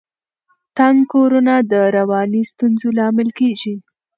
تنګ 0.77 0.97
کورونه 1.13 1.53
د 1.71 1.73
رواني 1.97 2.43
ستونزو 2.51 2.87
لامل 2.97 3.29
کیږي. 3.39 3.75